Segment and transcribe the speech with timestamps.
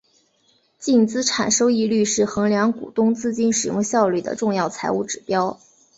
[0.79, 5.59] 净资产收益率是衡量股东资金使用效率的重要财务指标。